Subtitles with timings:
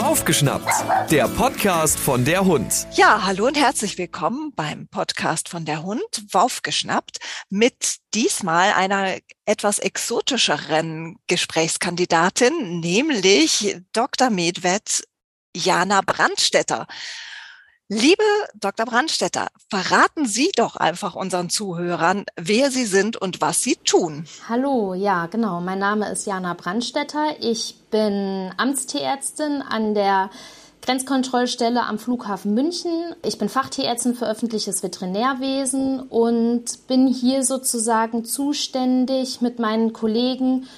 [0.00, 2.86] Aufgeschnappt, der Podcast von der Hund.
[2.92, 6.00] Ja, hallo und herzlich willkommen beim Podcast von der Hund,
[6.30, 14.30] Waufgeschnappt, mit diesmal einer etwas exotischeren Gesprächskandidatin, nämlich Dr.
[14.30, 15.02] Medved
[15.52, 16.86] Jana Brandstetter.
[17.92, 18.22] Liebe
[18.54, 18.86] Dr.
[18.86, 24.26] Brandstetter, verraten Sie doch einfach unseren Zuhörern, wer Sie sind und was Sie tun.
[24.48, 25.60] Hallo, ja, genau.
[25.60, 27.34] Mein Name ist Jana Brandstetter.
[27.40, 30.30] Ich bin Amtstierärztin an der
[30.82, 33.16] Grenzkontrollstelle am Flughafen München.
[33.24, 40.68] Ich bin Fachtierärztin für öffentliches Veterinärwesen und bin hier sozusagen zuständig mit meinen Kollegen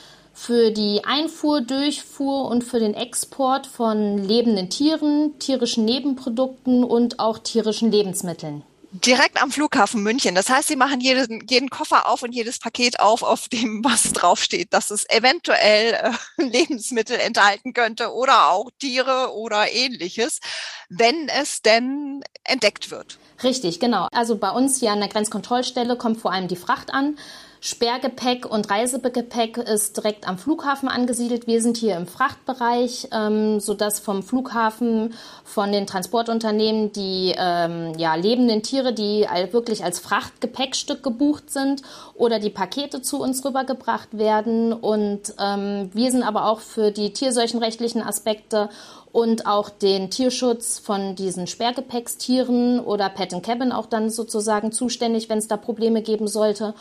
[0.42, 7.38] für die Einfuhr, Durchfuhr und für den Export von lebenden Tieren, tierischen Nebenprodukten und auch
[7.38, 8.64] tierischen Lebensmitteln.
[8.91, 10.34] Direkt am Flughafen München.
[10.34, 14.12] Das heißt, Sie machen jeden, jeden Koffer auf und jedes Paket auf, auf dem was
[14.12, 16.10] draufsteht, dass es eventuell äh,
[16.42, 20.41] Lebensmittel enthalten könnte oder auch Tiere oder ähnliches,
[20.88, 23.16] wenn es denn entdeckt wird.
[23.44, 24.09] Richtig, genau.
[24.12, 27.16] Also bei uns hier an der Grenzkontrollstelle kommt vor allem die Fracht an.
[27.64, 31.46] Sperrgepäck und Reisegepäck ist direkt am Flughafen angesiedelt.
[31.46, 38.16] Wir sind hier im Frachtbereich, ähm, sodass vom Flughafen, von den Transportunternehmen die ähm, ja,
[38.16, 41.82] lebenden Tiere, die wirklich als Frachtgepäckstück gebucht sind
[42.14, 44.72] oder die Pakete zu uns rübergebracht werden.
[44.72, 48.70] Und ähm, wir sind aber auch für die tierseuchenrechtlichen Aspekte
[49.12, 55.28] und auch den Tierschutz von diesen Sperrgepäckstieren oder Pet and Cabin auch dann sozusagen zuständig,
[55.28, 56.74] wenn es da Probleme geben sollte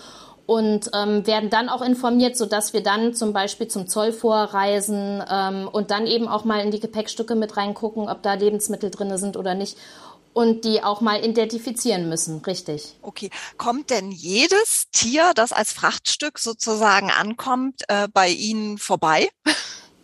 [0.52, 5.70] und ähm, werden dann auch informiert, sodass wir dann zum Beispiel zum Zoll vorreisen ähm,
[5.72, 9.38] und dann eben auch mal in die Gepäckstücke mit reingucken, ob da Lebensmittel drin sind
[9.38, 9.78] oder nicht
[10.34, 12.98] und die auch mal identifizieren müssen, richtig.
[13.02, 19.30] Okay, kommt denn jedes Tier, das als Frachtstück sozusagen ankommt, äh, bei Ihnen vorbei?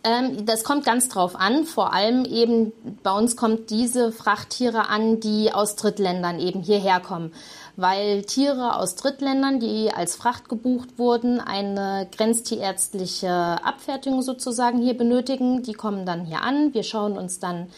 [0.04, 1.64] Ähm, das kommt ganz drauf an.
[1.64, 7.34] Vor allem eben bei uns kommt diese Frachttiere an, die aus Drittländern eben hierher kommen
[7.78, 15.62] weil Tiere aus Drittländern, die als Fracht gebucht wurden, eine grenztierärztliche Abfertigung sozusagen hier benötigen.
[15.62, 16.74] Die kommen dann hier an.
[16.74, 17.68] Wir schauen uns dann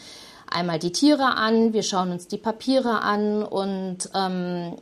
[0.51, 4.75] einmal die Tiere an, wir schauen uns die Papiere an und ähm,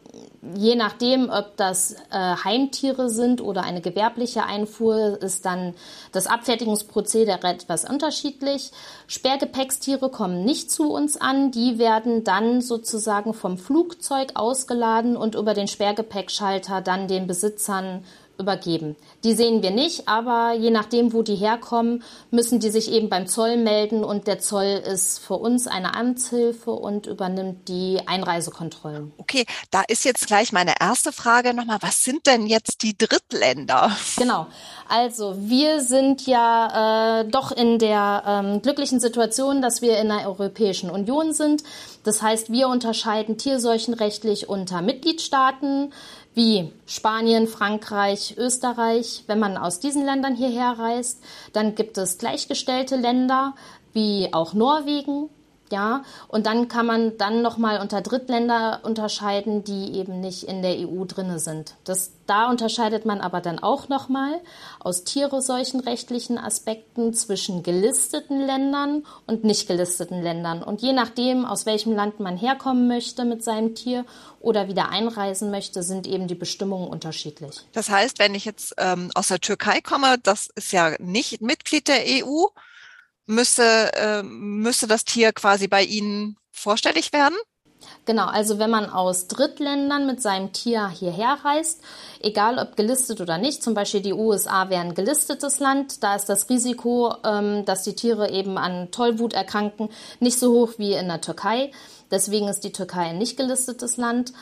[0.55, 5.75] je nachdem, ob das äh, Heimtiere sind oder eine gewerbliche Einfuhr, ist dann
[6.11, 8.71] das Abfertigungsprozedere etwas unterschiedlich.
[9.07, 15.53] Sperrgepäckstiere kommen nicht zu uns an, die werden dann sozusagen vom Flugzeug ausgeladen und über
[15.53, 18.03] den Sperrgepäckschalter dann den Besitzern
[18.39, 18.95] übergeben.
[19.23, 23.27] Die sehen wir nicht, aber je nachdem, wo die herkommen, müssen die sich eben beim
[23.27, 29.11] Zoll melden und der Zoll ist für uns eine Amtshilfe und übernimmt die Einreisekontrollen.
[29.17, 31.79] Okay, da ist jetzt gleich meine erste Frage nochmal.
[31.81, 33.91] Was sind denn jetzt die Drittländer?
[34.17, 34.47] Genau.
[34.87, 40.27] Also wir sind ja äh, doch in der ähm, glücklichen Situation, dass wir in der
[40.27, 41.63] Europäischen Union sind.
[42.03, 45.91] Das heißt, wir unterscheiden tierseuchenrechtlich unter Mitgliedstaaten
[46.33, 51.23] wie Spanien, Frankreich, Österreich, wenn man aus diesen Ländern hierher reist.
[51.53, 53.55] Dann gibt es gleichgestellte Länder
[53.93, 55.29] wie auch Norwegen,
[55.71, 60.75] ja, und dann kann man dann nochmal unter Drittländer unterscheiden, die eben nicht in der
[60.77, 61.75] EU drinne sind.
[61.83, 64.39] Das, da unterscheidet man aber dann auch nochmal
[64.79, 70.63] aus tiereseuchenrechtlichen Aspekten zwischen gelisteten Ländern und nicht gelisteten Ländern.
[70.63, 74.05] Und je nachdem, aus welchem Land man herkommen möchte mit seinem Tier
[74.39, 77.61] oder wieder einreisen möchte, sind eben die Bestimmungen unterschiedlich.
[77.73, 81.87] Das heißt, wenn ich jetzt ähm, aus der Türkei komme, das ist ja nicht Mitglied
[81.87, 82.47] der EU,
[83.29, 87.37] müsste, äh, müsste das Tier quasi bei Ihnen vorstellig werden?
[88.05, 91.81] Genau, also wenn man aus Drittländern mit seinem Tier hierher reist,
[92.19, 96.25] egal ob gelistet oder nicht, zum Beispiel die USA wäre ein gelistetes Land, da ist
[96.25, 99.89] das Risiko, ähm, dass die Tiere eben an Tollwut erkranken,
[100.19, 101.71] nicht so hoch wie in der Türkei.
[102.11, 104.33] Deswegen ist die Türkei ein nicht gelistetes Land.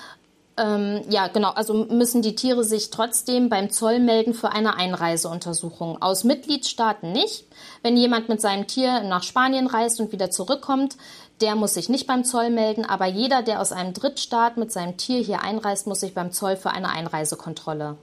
[0.57, 1.51] Ähm, ja, genau.
[1.51, 6.01] Also müssen die Tiere sich trotzdem beim Zoll melden für eine Einreiseuntersuchung.
[6.01, 7.45] Aus Mitgliedstaaten nicht.
[7.83, 10.97] Wenn jemand mit seinem Tier nach Spanien reist und wieder zurückkommt,
[11.41, 12.85] der muss sich nicht beim Zoll melden.
[12.85, 16.55] Aber jeder, der aus einem Drittstaat mit seinem Tier hier einreist, muss sich beim Zoll
[16.55, 17.97] für eine Einreisekontrolle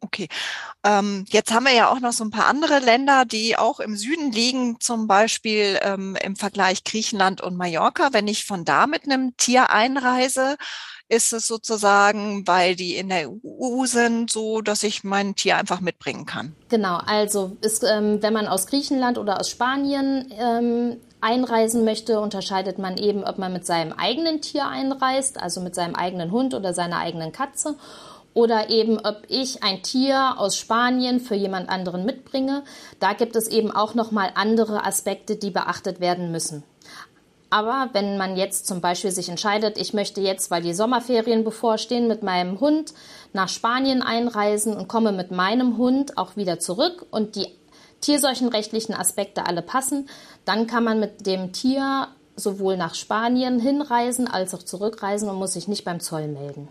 [0.00, 0.28] Okay,
[0.84, 3.96] ähm, jetzt haben wir ja auch noch so ein paar andere Länder, die auch im
[3.96, 8.10] Süden liegen, zum Beispiel ähm, im Vergleich Griechenland und Mallorca.
[8.12, 10.56] Wenn ich von da mit einem Tier einreise,
[11.08, 15.80] ist es sozusagen, weil die in der EU sind, so, dass ich mein Tier einfach
[15.80, 16.54] mitbringen kann.
[16.68, 22.78] Genau, also ist, ähm, wenn man aus Griechenland oder aus Spanien ähm, einreisen möchte, unterscheidet
[22.78, 26.74] man eben, ob man mit seinem eigenen Tier einreist, also mit seinem eigenen Hund oder
[26.74, 27.76] seiner eigenen Katze
[28.38, 32.62] oder eben ob ich ein Tier aus Spanien für jemand anderen mitbringe.
[33.00, 36.62] Da gibt es eben auch noch mal andere Aspekte, die beachtet werden müssen.
[37.50, 42.06] Aber wenn man jetzt zum Beispiel sich entscheidet, ich möchte jetzt, weil die Sommerferien bevorstehen,
[42.06, 42.94] mit meinem Hund
[43.32, 47.48] nach Spanien einreisen und komme mit meinem Hund auch wieder zurück und die
[48.02, 50.08] tierseuchenrechtlichen Aspekte alle passen,
[50.44, 52.06] dann kann man mit dem Tier
[52.38, 56.68] sowohl nach Spanien hinreisen als auch zurückreisen und muss sich nicht beim Zoll melden.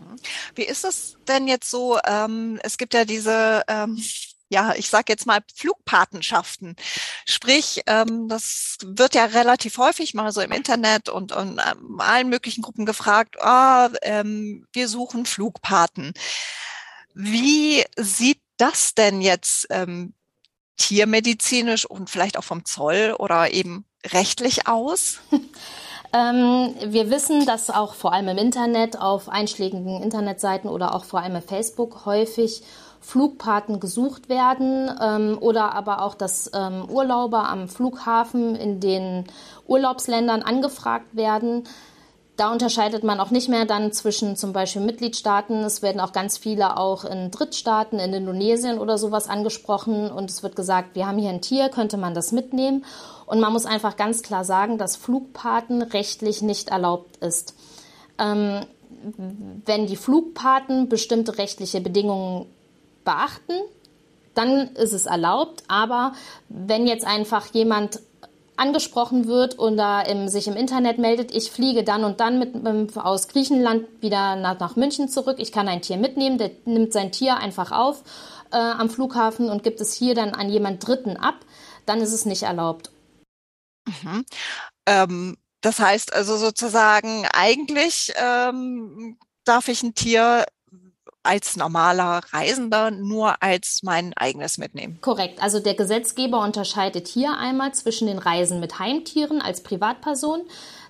[0.56, 2.00] Wie ist es denn jetzt so?
[2.06, 4.02] Ähm, es gibt ja diese ähm
[4.50, 6.76] ja, ich sage jetzt mal Flugpatenschaften.
[7.26, 12.30] Sprich, ähm, das wird ja relativ häufig mal so im Internet und, und ähm, allen
[12.30, 16.14] möglichen Gruppen gefragt, oh, ähm, wir suchen Flugpaten.
[17.14, 20.14] Wie sieht das denn jetzt ähm,
[20.78, 25.20] tiermedizinisch und vielleicht auch vom Zoll oder eben rechtlich aus?
[26.14, 31.20] Ähm, wir wissen, dass auch vor allem im Internet, auf einschlägigen Internetseiten oder auch vor
[31.20, 32.64] allem auf Facebook häufig
[33.02, 39.26] Flugpaten gesucht werden ähm, oder aber auch, dass ähm, Urlauber am Flughafen in den
[39.68, 41.64] Urlaubsländern angefragt werden.
[42.38, 45.64] Da unterscheidet man auch nicht mehr dann zwischen zum Beispiel Mitgliedstaaten.
[45.64, 50.44] Es werden auch ganz viele auch in Drittstaaten, in Indonesien oder sowas angesprochen und es
[50.44, 52.86] wird gesagt, wir haben hier ein Tier, könnte man das mitnehmen?
[53.26, 57.56] Und man muss einfach ganz klar sagen, dass Flugpaten rechtlich nicht erlaubt ist.
[58.20, 58.62] Ähm,
[59.66, 62.46] wenn die Flugpaten bestimmte rechtliche Bedingungen
[63.04, 63.54] beachten,
[64.36, 65.64] dann ist es erlaubt.
[65.68, 66.14] Aber
[66.50, 68.00] wenn jetzt einfach jemand
[68.58, 72.98] angesprochen wird oder im, sich im Internet meldet, ich fliege dann und dann mit, mit,
[72.98, 77.12] aus Griechenland wieder nach, nach, München zurück, ich kann ein Tier mitnehmen, der nimmt sein
[77.12, 78.04] Tier einfach auf
[78.52, 81.36] äh, am Flughafen und gibt es hier dann an jemand Dritten ab,
[81.86, 82.92] dann ist es nicht erlaubt.
[83.86, 84.26] Mhm.
[84.86, 90.46] Ähm, das heißt also sozusagen, eigentlich ähm, darf ich ein Tier
[91.24, 95.00] als normaler Reisender nur als mein eigenes mitnehmen.
[95.02, 95.42] Korrekt.
[95.42, 100.42] Also der Gesetzgeber unterscheidet hier einmal zwischen den Reisen mit Heimtieren als Privatperson.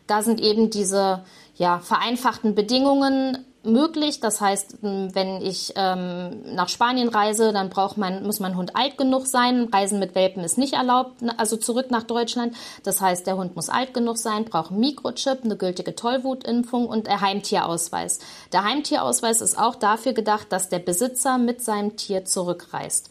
[0.06, 1.24] Da sind eben diese
[1.56, 4.20] ja, vereinfachten Bedingungen möglich.
[4.20, 8.98] Das heißt, wenn ich ähm, nach Spanien reise, dann braucht man, muss mein Hund alt
[8.98, 9.70] genug sein.
[9.72, 12.56] Reisen mit Welpen ist nicht erlaubt, also zurück nach Deutschland.
[12.84, 17.08] Das heißt, der Hund muss alt genug sein, braucht einen Mikrochip, eine gültige Tollwutimpfung und
[17.08, 18.20] ein Heimtierausweis.
[18.54, 23.10] Der Heimtierausweis ist auch dafür gedacht, dass der Besitzer mit seinem Tier zurückreist.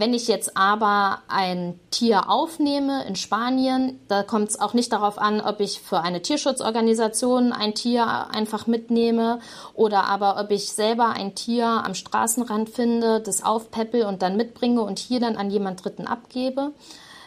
[0.00, 5.18] Wenn ich jetzt aber ein Tier aufnehme in Spanien, da kommt es auch nicht darauf
[5.18, 9.40] an, ob ich für eine Tierschutzorganisation ein Tier einfach mitnehme
[9.74, 14.80] oder aber ob ich selber ein Tier am Straßenrand finde, das aufpeppel und dann mitbringe
[14.80, 16.72] und hier dann an jemand Dritten abgebe.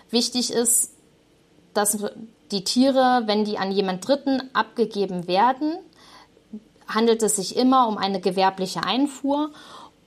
[0.10, 0.96] Wichtig ist,
[1.76, 2.04] dass
[2.50, 5.78] die Tiere, wenn die an jemand Dritten abgegeben werden,
[6.88, 9.52] handelt es sich immer um eine gewerbliche Einfuhr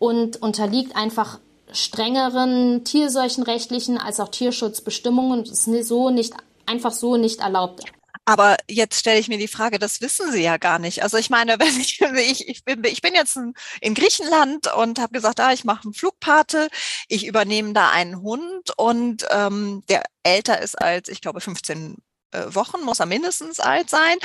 [0.00, 1.38] und unterliegt einfach
[1.72, 6.34] strengeren tierseuchenrechtlichen als auch Tierschutzbestimmungen und ist so nicht
[6.66, 7.84] einfach so nicht erlaubt.
[8.28, 11.04] Aber jetzt stelle ich mir die Frage, das wissen Sie ja gar nicht.
[11.04, 13.38] Also ich meine, wenn ich, ich, ich, bin, ich bin jetzt
[13.80, 16.68] in Griechenland und habe gesagt, ah, ich mache einen Flugpate,
[17.08, 21.96] ich übernehme da einen Hund und ähm, der älter ist als, ich glaube, 15
[22.32, 24.16] äh, Wochen, muss er mindestens alt sein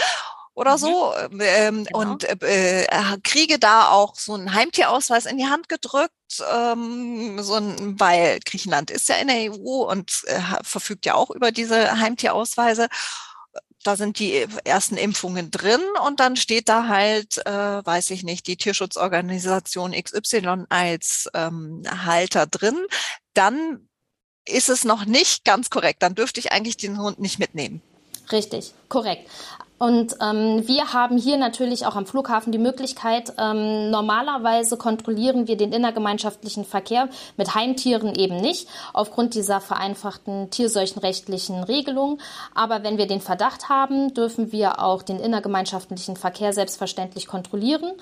[0.54, 0.82] oder mhm.
[0.82, 2.00] so ähm, ähm, genau.
[2.00, 6.14] und äh, äh, kriege da auch so einen Heimtierausweis in die Hand gedrückt,
[6.54, 11.30] ähm, so ein, weil Griechenland ist ja in der EU und äh, verfügt ja auch
[11.32, 12.88] über diese Heimtierausweise.
[13.84, 17.52] Da sind die ersten Impfungen drin und dann steht da halt, äh,
[17.86, 22.78] weiß ich nicht, die Tierschutzorganisation XY als ähm, Halter drin.
[23.34, 23.88] Dann
[24.46, 26.04] ist es noch nicht ganz korrekt.
[26.04, 27.82] Dann dürfte ich eigentlich den Hund nicht mitnehmen.
[28.32, 29.30] Richtig, korrekt.
[29.82, 35.58] Und ähm, wir haben hier natürlich auch am Flughafen die Möglichkeit, ähm, normalerweise kontrollieren wir
[35.58, 42.20] den innergemeinschaftlichen Verkehr mit Heimtieren eben nicht, aufgrund dieser vereinfachten tierseuchenrechtlichen Regelung.
[42.54, 47.94] Aber wenn wir den Verdacht haben, dürfen wir auch den innergemeinschaftlichen Verkehr selbstverständlich kontrollieren.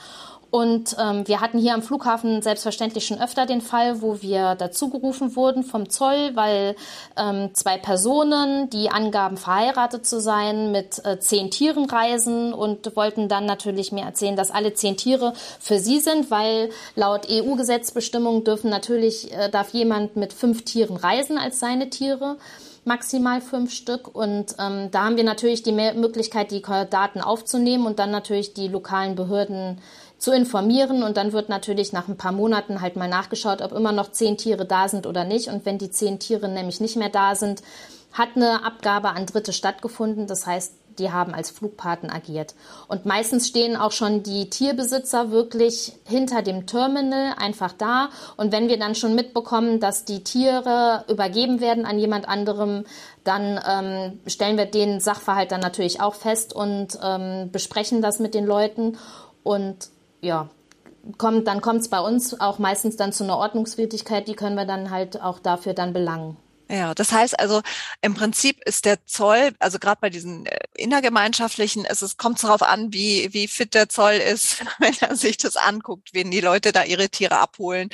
[0.52, 5.36] Und ähm, wir hatten hier am Flughafen selbstverständlich schon öfter den Fall, wo wir dazugerufen
[5.36, 6.76] wurden vom Zoll, weil
[7.18, 13.30] ähm, zwei Personen, die angaben, verheiratet zu sein, mit äh, zehn Tieren reisen und wollten
[13.30, 18.70] dann natürlich mir erzählen, dass alle zehn Tiere für sie sind, weil laut EU-Gesetzbestimmung dürfen
[18.70, 22.38] natürlich, äh, darf jemand mit fünf Tieren reisen als seine Tiere
[22.86, 24.14] maximal fünf Stück.
[24.16, 28.68] Und ähm, da haben wir natürlich die Möglichkeit, die Daten aufzunehmen und dann natürlich die
[28.68, 29.80] lokalen Behörden
[30.18, 33.94] zu informieren und dann wird natürlich nach ein paar Monaten halt mal nachgeschaut, ob immer
[33.94, 35.48] noch zehn Tiere da sind oder nicht.
[35.48, 37.62] Und wenn die zehn Tiere nämlich nicht mehr da sind,
[38.12, 40.28] hat eine Abgabe an Dritte stattgefunden.
[40.28, 42.56] Das heißt, die haben als Flugpaten agiert.
[42.88, 48.10] Und meistens stehen auch schon die Tierbesitzer wirklich hinter dem Terminal einfach da.
[48.38, 52.86] Und wenn wir dann schon mitbekommen, dass die Tiere übergeben werden an jemand anderem,
[53.24, 58.34] dann ähm, stellen wir den Sachverhalt dann natürlich auch fest und ähm, besprechen das mit
[58.34, 58.98] den Leuten.
[59.44, 59.90] Und
[60.22, 60.50] ja,
[61.18, 64.66] kommt, dann kommt es bei uns auch meistens dann zu einer Ordnungswidrigkeit, die können wir
[64.66, 66.38] dann halt auch dafür dann belangen.
[66.72, 67.62] Ja, das heißt also,
[68.02, 72.62] im Prinzip ist der Zoll, also gerade bei diesen äh, innergemeinschaftlichen, es, es kommt darauf
[72.62, 76.72] an, wie, wie fit der Zoll ist, wenn er sich das anguckt, wenn die Leute
[76.72, 77.90] da ihre Tiere abholen,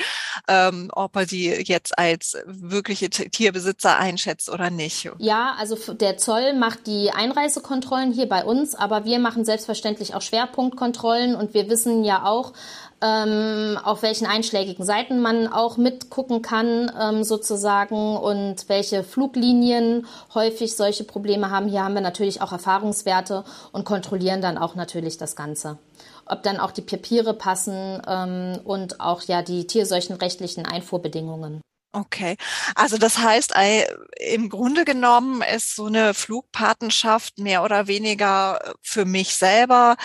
[0.48, 5.10] ähm, ob er sie jetzt als wirkliche Tierbesitzer einschätzt oder nicht.
[5.18, 10.22] Ja, also der Zoll macht die Einreisekontrollen hier bei uns, aber wir machen selbstverständlich auch
[10.22, 12.54] Schwerpunktkontrollen und wir wissen ja auch,
[13.02, 20.76] ähm, auf welchen einschlägigen Seiten man auch mitgucken kann, ähm, sozusagen, und welche Fluglinien häufig
[20.76, 21.68] solche Probleme haben.
[21.68, 25.78] Hier haben wir natürlich auch Erfahrungswerte und kontrollieren dann auch natürlich das Ganze.
[26.26, 31.62] Ob dann auch die Papiere passen ähm, und auch ja die tierseuchenrechtlichen Einfuhrbedingungen.
[31.94, 32.36] Okay,
[32.76, 33.54] also das heißt,
[34.18, 39.96] im Grunde genommen ist so eine Flugpatenschaft mehr oder weniger für mich selber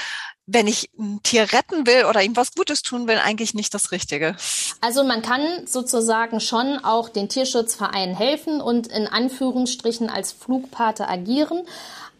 [0.52, 3.92] wenn ich ein Tier retten will oder ihm was Gutes tun will, eigentlich nicht das
[3.92, 4.34] Richtige.
[4.80, 11.62] Also man kann sozusagen schon auch den Tierschutzvereinen helfen und in Anführungsstrichen als Flugpate agieren.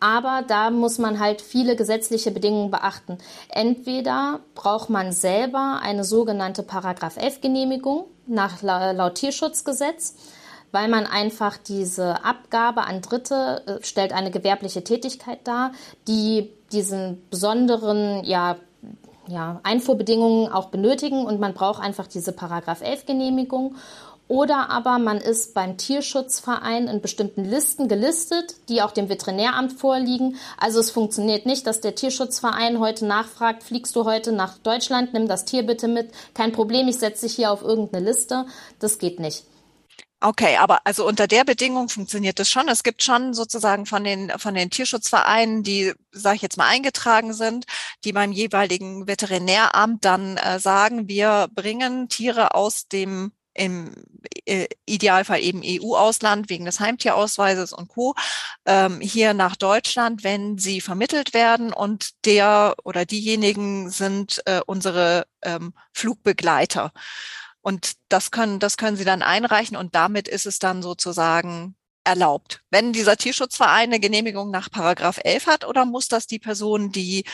[0.01, 3.19] Aber da muss man halt viele gesetzliche Bedingungen beachten.
[3.51, 10.15] Entweder braucht man selber eine sogenannte Paragraph 11 Genehmigung nach laut Tierschutzgesetz
[10.73, 15.73] weil man einfach diese Abgabe an Dritte äh, stellt eine gewerbliche Tätigkeit dar,
[16.07, 18.57] die diesen besonderen, ja,
[19.27, 23.77] ja, Einfuhrbedingungen auch benötigen und man braucht einfach diese Paragraph 11 Genehmigung.
[24.31, 30.37] Oder aber man ist beim Tierschutzverein in bestimmten Listen gelistet, die auch dem Veterinäramt vorliegen.
[30.57, 35.27] Also es funktioniert nicht, dass der Tierschutzverein heute nachfragt, fliegst du heute nach Deutschland, nimm
[35.27, 36.13] das Tier bitte mit.
[36.33, 38.47] Kein Problem, ich setze dich hier auf irgendeine Liste.
[38.79, 39.47] Das geht nicht.
[40.21, 42.69] Okay, aber also unter der Bedingung funktioniert das schon.
[42.69, 47.33] Es gibt schon sozusagen von den von den Tierschutzvereinen, die, sage ich jetzt mal, eingetragen
[47.33, 47.65] sind,
[48.05, 53.93] die beim jeweiligen Veterinäramt dann äh, sagen, wir bringen Tiere aus dem im
[54.47, 58.15] äh, Idealfall eben EU-Ausland wegen des Heimtierausweises und Co.
[58.65, 65.27] Ähm, hier nach Deutschland, wenn sie vermittelt werden und der oder diejenigen sind äh, unsere
[65.43, 66.93] ähm, Flugbegleiter.
[67.61, 72.63] Und das können, das können Sie dann einreichen und damit ist es dann sozusagen erlaubt.
[72.71, 77.25] Wenn dieser Tierschutzverein eine Genehmigung nach Paragraph 11 hat oder muss das die Person, die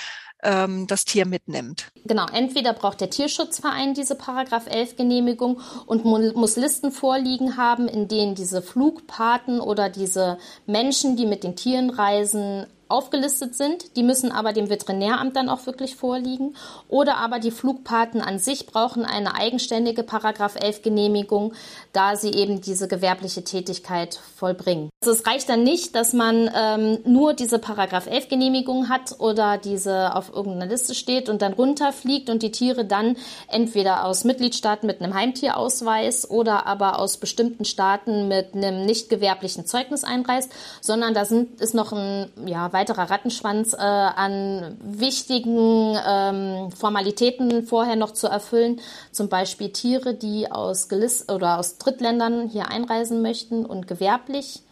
[0.42, 1.90] ähm, das Tier mitnimmt?
[2.04, 8.08] Genau, entweder braucht der Tierschutzverein diese Paragraph 11 Genehmigung und muss Listen vorliegen haben, in
[8.08, 13.96] denen diese Flugpaten oder diese Menschen, die mit den Tieren reisen, aufgelistet sind.
[13.96, 16.56] Die müssen aber dem Veterinäramt dann auch wirklich vorliegen.
[16.88, 21.54] Oder aber die Flugpaten an sich brauchen eine eigenständige Paragraph 11 Genehmigung,
[21.92, 24.88] da sie eben diese gewerbliche Tätigkeit vollbringen.
[25.06, 29.56] Also es reicht dann nicht, dass man ähm, nur diese Paragraph 11 Genehmigung hat oder
[29.56, 34.84] diese auf irgendeiner Liste steht und dann runterfliegt und die Tiere dann entweder aus Mitgliedstaaten
[34.84, 41.14] mit einem Heimtierausweis oder aber aus bestimmten Staaten mit einem nicht gewerblichen Zeugnis einreist, sondern
[41.14, 48.10] da sind, ist noch ein ja, weiterer Rattenschwanz äh, an wichtigen ähm, Formalitäten vorher noch
[48.10, 48.80] zu erfüllen.
[49.12, 54.62] Zum Beispiel Tiere, die aus Gelis oder aus Drittländern hier einreisen möchten und gewerblich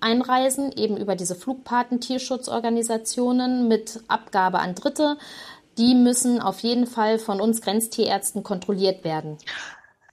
[0.00, 5.18] einreisen, eben über diese Flugpaten-Tierschutzorganisationen mit Abgabe an Dritte.
[5.78, 9.38] Die müssen auf jeden Fall von uns Grenztierärzten kontrolliert werden.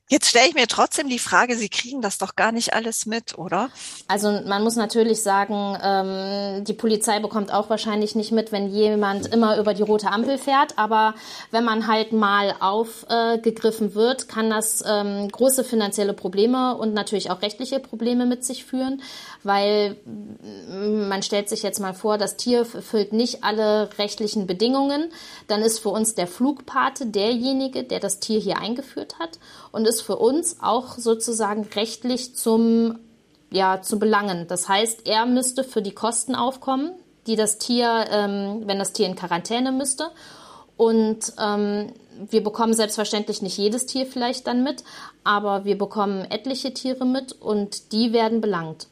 [0.09, 3.37] Jetzt stelle ich mir trotzdem die Frage, Sie kriegen das doch gar nicht alles mit,
[3.37, 3.69] oder?
[4.07, 9.27] Also man muss natürlich sagen, ähm, die Polizei bekommt auch wahrscheinlich nicht mit, wenn jemand
[9.27, 10.77] immer über die rote Ampel fährt.
[10.77, 11.13] Aber
[11.51, 17.29] wenn man halt mal aufgegriffen äh, wird, kann das ähm, große finanzielle Probleme und natürlich
[17.29, 19.01] auch rechtliche Probleme mit sich führen,
[19.43, 25.11] weil mm, man stellt sich jetzt mal vor, das Tier erfüllt nicht alle rechtlichen Bedingungen.
[25.47, 29.37] Dann ist für uns der Flugpate derjenige, der das Tier hier eingeführt hat
[29.73, 32.99] und ist für uns auch sozusagen rechtlich zum,
[33.51, 34.47] ja, zu belangen.
[34.47, 36.91] Das heißt, er müsste für die Kosten aufkommen,
[37.27, 40.07] die das Tier, ähm, wenn das Tier in Quarantäne müsste.
[40.77, 41.93] Und ähm,
[42.29, 44.83] wir bekommen selbstverständlich nicht jedes Tier vielleicht dann mit,
[45.23, 48.87] aber wir bekommen etliche Tiere mit und die werden belangt.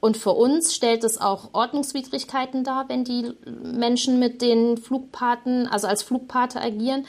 [0.00, 3.32] Und für uns stellt es auch Ordnungswidrigkeiten dar, wenn die
[3.62, 7.06] Menschen mit den Flugpaten, also als Flugpate agieren.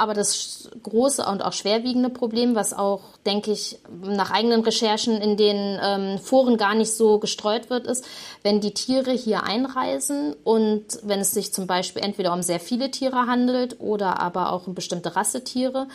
[0.00, 5.36] Aber das große und auch schwerwiegende Problem, was auch, denke ich, nach eigenen Recherchen in
[5.36, 8.06] den ähm, Foren gar nicht so gestreut wird, ist,
[8.42, 12.90] wenn die Tiere hier einreisen und wenn es sich zum Beispiel entweder um sehr viele
[12.90, 15.86] Tiere handelt oder aber auch um bestimmte Rassetiere,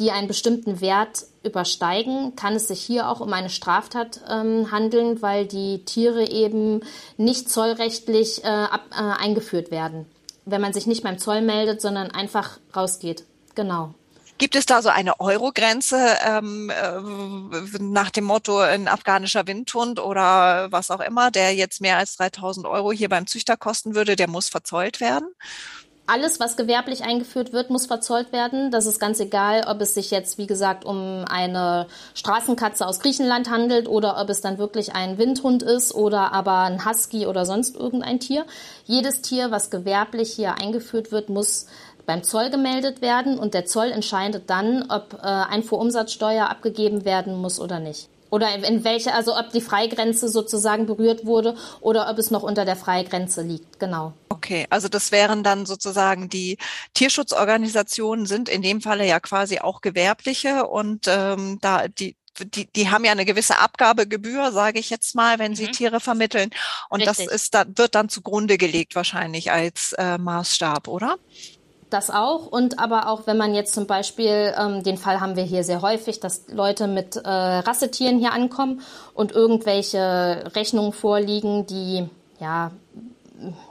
[0.00, 5.22] die einen bestimmten Wert übersteigen, kann es sich hier auch um eine Straftat ähm, handeln,
[5.22, 6.80] weil die Tiere eben
[7.16, 10.06] nicht zollrechtlich äh, ab, äh, eingeführt werden,
[10.46, 13.22] wenn man sich nicht beim Zoll meldet, sondern einfach rausgeht.
[13.54, 13.94] Genau.
[14.38, 20.72] Gibt es da so eine Euro-Grenze ähm, äh, nach dem Motto ein afghanischer Windhund oder
[20.72, 24.28] was auch immer, der jetzt mehr als 3000 Euro hier beim Züchter kosten würde, der
[24.28, 25.28] muss verzollt werden?
[26.04, 28.72] Alles, was gewerblich eingeführt wird, muss verzollt werden.
[28.72, 33.48] Das ist ganz egal, ob es sich jetzt, wie gesagt, um eine Straßenkatze aus Griechenland
[33.48, 37.76] handelt oder ob es dann wirklich ein Windhund ist oder aber ein Husky oder sonst
[37.76, 38.44] irgendein Tier.
[38.84, 41.66] Jedes Tier, was gewerblich hier eingeführt wird, muss
[42.06, 47.60] beim Zoll gemeldet werden und der Zoll entscheidet dann, ob äh, Einfuhrumsatzsteuer abgegeben werden muss
[47.60, 48.08] oder nicht.
[48.32, 52.64] Oder in welche, also ob die Freigrenze sozusagen berührt wurde oder ob es noch unter
[52.64, 54.14] der Freigrenze liegt, genau.
[54.30, 56.56] Okay, also das wären dann sozusagen die
[56.94, 62.90] Tierschutzorganisationen sind in dem Falle ja quasi auch gewerbliche und ähm, da die die, die
[62.90, 65.72] haben ja eine gewisse Abgabegebühr, sage ich jetzt mal, wenn sie mhm.
[65.72, 66.48] Tiere vermitteln.
[66.88, 67.26] Und Richtig.
[67.26, 71.18] das ist da, wird dann zugrunde gelegt wahrscheinlich als äh, Maßstab, oder?
[71.92, 72.46] Das auch.
[72.46, 75.82] Und aber auch, wenn man jetzt zum Beispiel, ähm, den Fall haben wir hier sehr
[75.82, 78.80] häufig, dass Leute mit äh, Rassetieren hier ankommen
[79.12, 82.08] und irgendwelche Rechnungen vorliegen, die
[82.40, 82.70] ja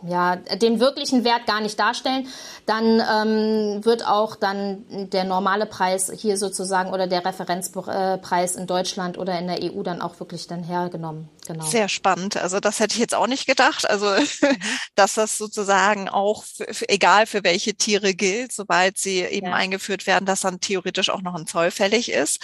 [0.08, 2.28] ja, den wirklichen Wert gar nicht darstellen,
[2.66, 9.18] dann ähm, wird auch dann der normale Preis hier sozusagen oder der Referenzpreis in Deutschland
[9.18, 11.30] oder in der EU dann auch wirklich dann hergenommen.
[11.48, 11.66] Genau.
[11.66, 12.38] Sehr spannend.
[12.38, 13.90] Also das hätte ich jetzt auch nicht gedacht.
[13.90, 14.08] Also
[14.96, 19.54] dass das sozusagen auch für, egal für welche Tiere gilt, sobald sie eben ja.
[19.54, 22.40] eingeführt werden, dass dann theoretisch auch noch ein Zoll fällig ist,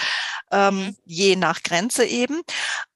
[0.51, 0.95] ähm, mhm.
[1.05, 2.41] je nach Grenze eben.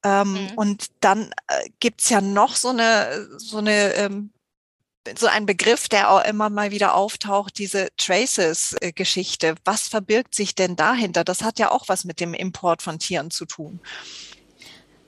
[0.04, 0.50] Ähm, mhm.
[0.56, 4.32] Und dann äh, gibt's ja noch so eine so eine ähm,
[5.18, 9.56] so ein Begriff, der auch immer mal wieder auftaucht, diese Traces-Geschichte.
[9.64, 11.24] Was verbirgt sich denn dahinter?
[11.24, 13.80] Das hat ja auch was mit dem Import von Tieren zu tun.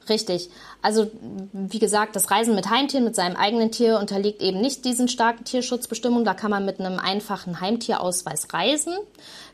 [0.08, 0.50] Richtig.
[0.82, 1.10] Also
[1.52, 5.44] wie gesagt, das Reisen mit Heimtieren, mit seinem eigenen Tier unterliegt eben nicht diesen starken
[5.44, 6.24] Tierschutzbestimmungen.
[6.24, 8.94] Da kann man mit einem einfachen Heimtierausweis reisen,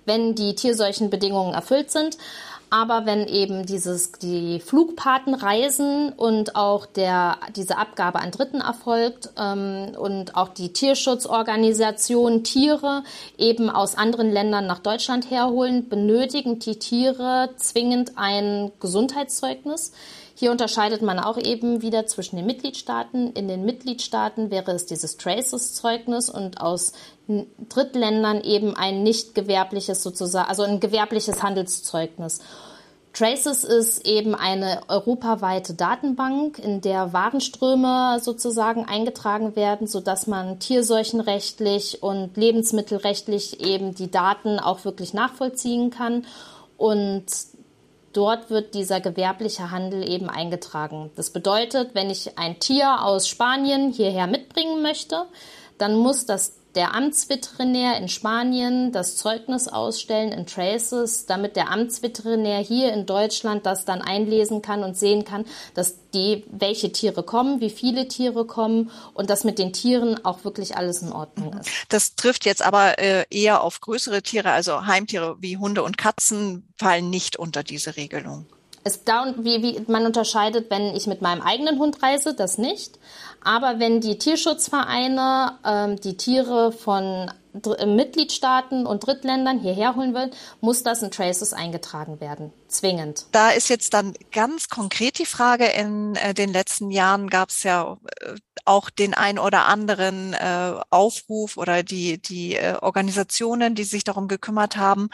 [0.07, 2.19] wenn die Tierseuchenbedingungen erfüllt sind.
[2.71, 9.89] Aber wenn eben dieses, die Flugpatenreisen und auch der, diese Abgabe an Dritten erfolgt ähm,
[9.99, 13.03] und auch die Tierschutzorganisation Tiere
[13.37, 19.93] eben aus anderen Ländern nach Deutschland herholen, benötigen die Tiere zwingend ein Gesundheitszeugnis.
[20.41, 23.35] Hier unterscheidet man auch eben wieder zwischen den Mitgliedstaaten.
[23.35, 26.95] In den Mitgliedstaaten wäre es dieses Traces-Zeugnis und aus
[27.69, 32.41] Drittländern eben ein nicht gewerbliches sozusagen, also ein gewerbliches Handelszeugnis.
[33.13, 42.03] Traces ist eben eine europaweite Datenbank, in der Warenströme sozusagen eingetragen werden, sodass man tierseuchenrechtlich
[42.03, 46.25] und lebensmittelrechtlich eben die Daten auch wirklich nachvollziehen kann.
[46.79, 47.27] Und
[48.13, 51.11] Dort wird dieser gewerbliche Handel eben eingetragen.
[51.15, 55.27] Das bedeutet, wenn ich ein Tier aus Spanien hierher mitbringen möchte,
[55.79, 62.59] dann muss das der Amtsveterinär in Spanien das Zeugnis ausstellen in Traces, damit der Amtsveterinär
[62.59, 67.61] hier in Deutschland das dann einlesen kann und sehen kann, dass die, welche Tiere kommen,
[67.61, 71.71] wie viele Tiere kommen und dass mit den Tieren auch wirklich alles in Ordnung ist.
[71.89, 76.73] Das trifft jetzt aber äh, eher auf größere Tiere, also Heimtiere wie Hunde und Katzen
[76.77, 78.47] fallen nicht unter diese Regelung.
[78.83, 82.99] Es da, wie, wie man unterscheidet, wenn ich mit meinem eigenen Hund reise, das nicht.
[83.43, 90.15] Aber wenn die Tierschutzvereine ähm, die Tiere von Dr äh, Mitgliedstaaten und Drittländern hierher holen
[90.15, 92.53] wollen, muss das in Traces eingetragen werden.
[92.69, 93.27] Zwingend.
[93.33, 97.63] Da ist jetzt dann ganz konkret die Frage, in äh, den letzten Jahren gab es
[97.63, 103.85] ja äh, auch den ein oder anderen äh, Aufruf oder die, die äh, Organisationen, die
[103.85, 105.09] sich darum gekümmert haben,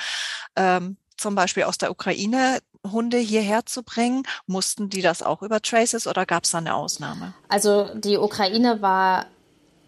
[0.57, 2.59] ähm, zum Beispiel aus der Ukraine
[2.91, 4.23] Hunde hierher zu bringen?
[4.47, 7.35] Mussten die das auch über Traces oder gab es da eine Ausnahme?
[7.49, 9.27] Also die Ukraine war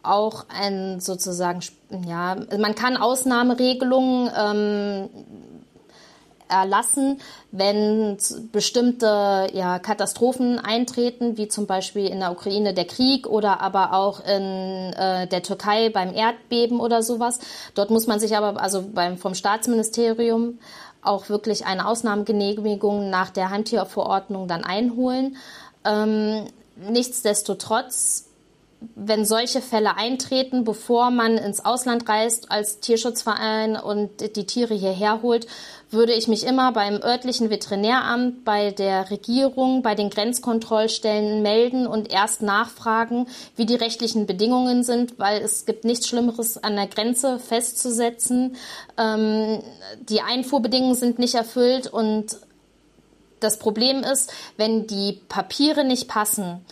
[0.02, 1.60] auch ein sozusagen,
[2.06, 5.08] ja, man kann Ausnahmeregelungen ähm,
[6.48, 8.16] erlassen, wenn
[8.52, 14.20] bestimmte ja, Katastrophen eintreten, wie zum Beispiel in der Ukraine der Krieg oder aber auch
[14.20, 17.38] in äh, der Türkei beim Erdbeben oder sowas.
[17.74, 20.58] Dort muss man sich aber, also beim, vom Staatsministerium
[21.02, 25.36] auch wirklich eine Ausnahmegenehmigung nach der Heimtierverordnung dann einholen.
[25.84, 28.28] Ähm, nichtsdestotrotz
[28.94, 35.20] wenn solche Fälle eintreten, bevor man ins Ausland reist als Tierschutzverein und die Tiere hierher
[35.22, 35.46] holt,
[35.90, 42.12] würde ich mich immer beim örtlichen Veterinäramt, bei der Regierung, bei den Grenzkontrollstellen melden und
[42.12, 47.38] erst nachfragen, wie die rechtlichen Bedingungen sind, weil es gibt nichts Schlimmeres an der Grenze
[47.38, 48.56] festzusetzen.
[48.98, 49.62] Ähm,
[50.08, 52.36] die Einfuhrbedingungen sind nicht erfüllt und
[53.40, 56.64] das Problem ist, wenn die Papiere nicht passen,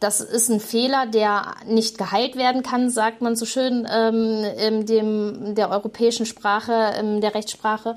[0.00, 4.86] das ist ein Fehler, der nicht geheilt werden kann, sagt man so schön ähm, in
[4.86, 7.96] dem, der europäischen Sprache, in der Rechtssprache.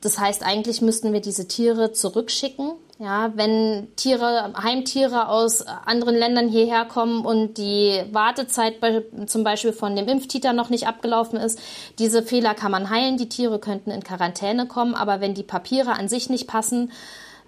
[0.00, 2.72] Das heißt, eigentlich müssten wir diese Tiere zurückschicken.
[2.98, 9.72] Ja, wenn Tiere, Heimtiere aus anderen Ländern hierher kommen und die Wartezeit bei, zum Beispiel
[9.72, 11.58] von dem Impftiter noch nicht abgelaufen ist,
[11.98, 13.16] diese Fehler kann man heilen.
[13.16, 16.92] Die Tiere könnten in Quarantäne kommen, aber wenn die Papiere an sich nicht passen,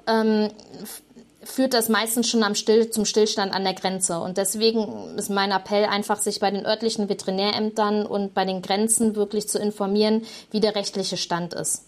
[0.09, 0.49] ähm,
[1.47, 4.19] führt das meistens schon am Still, zum Stillstand an der Grenze.
[4.21, 9.17] Und deswegen ist mein Appell einfach, sich bei den örtlichen Veterinärämtern und bei den Grenzen
[9.17, 11.85] wirklich zu informieren, wie der rechtliche Stand ist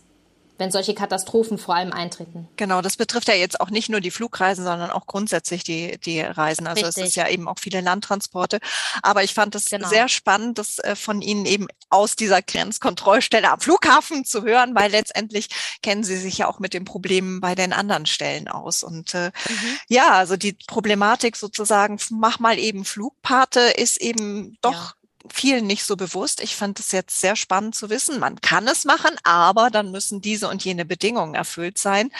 [0.59, 2.49] wenn solche Katastrophen vor allem eintreten.
[2.57, 6.21] Genau, das betrifft ja jetzt auch nicht nur die Flugreisen, sondern auch grundsätzlich die, die
[6.21, 6.67] Reisen.
[6.67, 7.05] Also Richtig.
[7.05, 8.59] es ist ja eben auch viele Landtransporte.
[9.03, 9.89] Aber ich fand es genau.
[9.89, 14.91] sehr spannend, das äh, von Ihnen eben aus dieser Grenzkontrollstelle am Flughafen zu hören, weil
[14.91, 15.49] letztendlich
[15.83, 18.83] kennen Sie sich ja auch mit den Problemen bei den anderen Stellen aus.
[18.83, 19.79] Und äh, mhm.
[19.89, 24.98] ja, also die Problematik sozusagen, mach mal eben Flugpate, ist eben doch ja
[25.35, 26.41] vielen nicht so bewusst.
[26.43, 28.19] Ich fand es jetzt sehr spannend zu wissen.
[28.19, 32.11] Man kann es machen, aber dann müssen diese und jene Bedingungen erfüllt sein.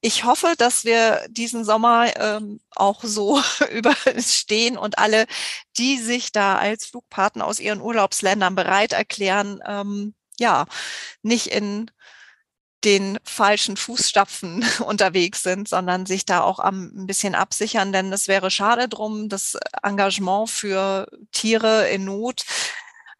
[0.00, 3.40] Ich hoffe, dass wir diesen Sommer ähm, auch so
[3.72, 5.26] überstehen und alle,
[5.76, 10.66] die sich da als Flugpartner aus ihren Urlaubsländern bereit erklären, ähm, ja,
[11.22, 11.90] nicht in
[12.84, 18.50] den falschen Fußstapfen unterwegs sind, sondern sich da auch ein bisschen absichern, denn es wäre
[18.50, 22.44] schade drum, das Engagement für Tiere in Not,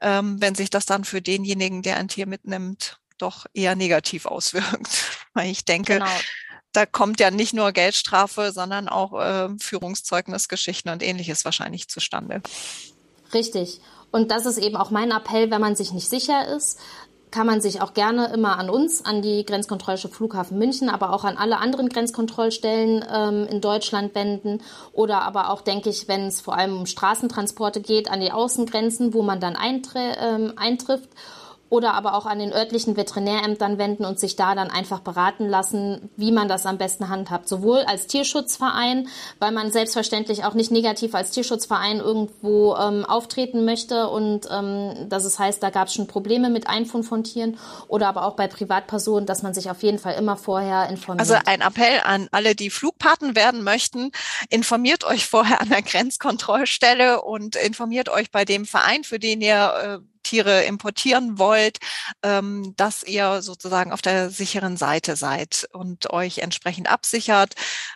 [0.01, 4.89] ähm, wenn sich das dann für denjenigen, der ein Tier mitnimmt, doch eher negativ auswirkt.
[5.35, 6.07] Weil ich denke, genau.
[6.73, 12.43] da kommt ja nicht nur Geldstrafe, sondern auch äh, Führungszeugnisgeschichten und ähnliches wahrscheinlich zustande.
[13.35, 13.81] Richtig.
[14.11, 16.79] Und das ist eben auch mein Appell, wenn man sich nicht sicher ist,
[17.31, 21.25] kann man sich auch gerne immer an uns, an die Grenzkontrollstelle Flughafen München, aber auch
[21.25, 24.61] an alle anderen Grenzkontrollstellen ähm, in Deutschland wenden.
[24.93, 29.15] Oder aber auch, denke ich, wenn es vor allem um Straßentransporte geht, an die Außengrenzen,
[29.15, 29.57] wo man dann
[30.21, 31.09] ähm, eintrifft
[31.71, 36.11] oder aber auch an den örtlichen Veterinärämtern wenden und sich da dann einfach beraten lassen,
[36.17, 37.49] wie man das am besten handhabt.
[37.49, 44.09] Sowohl als Tierschutzverein, weil man selbstverständlich auch nicht negativ als Tierschutzverein irgendwo ähm, auftreten möchte
[44.09, 48.09] und ähm, dass es heißt, da gab es schon Probleme mit Einfund von Tieren oder
[48.09, 51.21] aber auch bei Privatpersonen, dass man sich auf jeden Fall immer vorher informiert.
[51.21, 54.13] Also ein Appell an alle, die Flugpaten werden möchten,
[54.49, 60.01] informiert euch vorher an der Grenzkontrollstelle und informiert euch bei dem Verein, für den ihr
[60.03, 61.79] äh, Tiere importieren wollt,
[62.23, 67.55] ähm, dass ihr sozusagen auf der sicheren Seite seid und euch entsprechend absichert.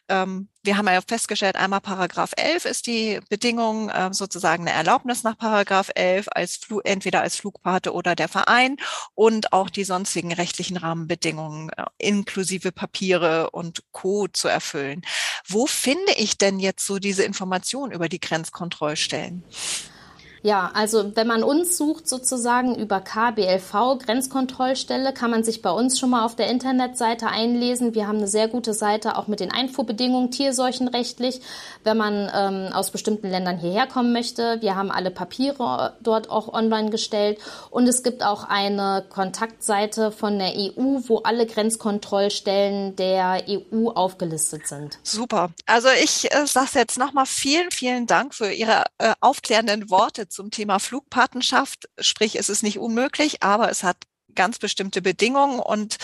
[0.08, 5.24] Ähm, wir haben ja festgestellt, einmal Paragraph 11 ist die Bedingung, äh, sozusagen eine Erlaubnis
[5.24, 8.76] nach Paragraph 11 als Flu entweder als Flugpate oder der Verein
[9.14, 14.26] und auch die sonstigen rechtlichen Rahmenbedingungen äh, inklusive Papiere und Co.
[14.28, 15.02] zu erfüllen.
[15.46, 19.44] Wo finde ich denn jetzt so diese Informationen über die Grenzkontrollstellen?
[20.42, 26.00] Ja, also wenn man uns sucht sozusagen über KBLV Grenzkontrollstelle, kann man sich bei uns
[26.00, 27.94] schon mal auf der Internetseite einlesen.
[27.94, 31.40] Wir haben eine sehr gute Seite auch mit den Einfuhrbedingungen tierseuchenrechtlich,
[31.84, 34.60] wenn man ähm, aus bestimmten Ländern hierher kommen möchte.
[34.60, 37.38] Wir haben alle Papiere dort auch online gestellt
[37.70, 44.66] und es gibt auch eine Kontaktseite von der EU, wo alle Grenzkontrollstellen der EU aufgelistet
[44.66, 44.98] sind.
[45.04, 45.50] Super.
[45.66, 50.50] Also ich äh, sage jetzt nochmal vielen, vielen Dank für Ihre äh, aufklärenden Worte zum
[50.50, 51.88] Thema Flugpatenschaft.
[51.98, 53.96] Sprich, es ist nicht unmöglich, aber es hat
[54.34, 55.98] ganz bestimmte Bedingungen und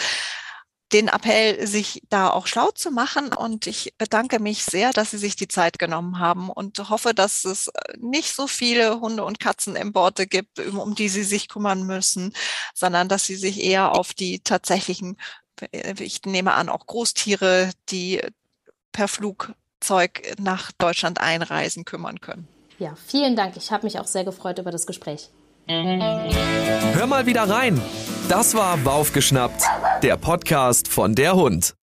[0.93, 3.35] den Appell, sich da auch schlau zu machen.
[3.35, 7.45] Und ich bedanke mich sehr, dass Sie sich die Zeit genommen haben und hoffe, dass
[7.45, 11.85] es nicht so viele Hunde und Katzen im Borte gibt, um die Sie sich kümmern
[11.85, 12.33] müssen,
[12.75, 15.19] sondern dass Sie sich eher auf die tatsächlichen,
[15.73, 18.23] ich nehme an, auch Großtiere, die
[18.93, 22.49] per Flugzeug nach Deutschland einreisen, kümmern können.
[22.79, 23.57] Ja, vielen Dank.
[23.57, 25.31] Ich habe mich auch sehr gefreut über das Gespräch.
[25.69, 27.81] Hör mal wieder rein.
[28.29, 29.63] Das war Waufgeschnappt,
[30.03, 31.78] der Podcast von der Hund.